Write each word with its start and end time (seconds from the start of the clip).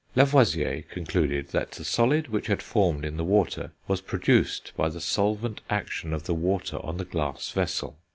Lavoisier 0.15 0.81
concluded 0.89 1.49
that 1.49 1.73
the 1.73 1.85
solid 1.85 2.27
which 2.29 2.47
had 2.47 2.63
formed 2.63 3.05
in 3.05 3.17
the 3.17 3.23
water 3.23 3.71
was 3.87 4.01
produced 4.01 4.71
by 4.75 4.89
the 4.89 4.99
solvent 4.99 5.61
action 5.69 6.11
of 6.11 6.23
the 6.23 6.33
water 6.33 6.83
on 6.83 6.97
the 6.97 7.05
glass 7.05 7.51
vessel. 7.51 7.99